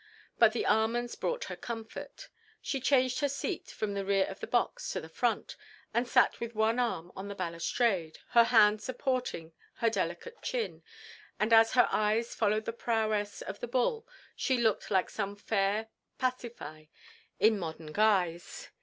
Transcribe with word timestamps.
But 0.39 0.53
the 0.53 0.65
almonds 0.65 1.13
brought 1.13 1.43
her 1.43 1.55
comfort. 1.55 2.29
She 2.59 2.79
changed 2.81 3.19
her 3.19 3.29
seat 3.29 3.67
from 3.69 3.93
the 3.93 4.03
rear 4.03 4.25
of 4.25 4.39
the 4.39 4.47
box 4.47 4.89
to 4.93 4.99
the 4.99 5.07
front, 5.07 5.55
and 5.93 6.07
sat 6.07 6.39
with 6.39 6.55
one 6.55 6.79
arm 6.79 7.11
on 7.15 7.27
the 7.27 7.35
balustrade, 7.35 8.17
her 8.29 8.45
hand 8.45 8.81
supporting 8.81 9.53
her 9.75 9.91
delicate 9.91 10.41
chin, 10.41 10.81
and 11.39 11.53
as 11.53 11.73
her 11.73 11.87
eyes 11.91 12.33
followed 12.33 12.65
the 12.65 12.73
prowess 12.73 13.43
of 13.43 13.59
the 13.59 13.67
bull 13.67 14.07
she 14.35 14.57
looked 14.57 14.89
like 14.89 15.07
some 15.11 15.35
fair 15.35 15.89
Pasiphae 16.17 16.89
in 17.39 17.59
modern 17.59 17.91
guise. 17.91 18.69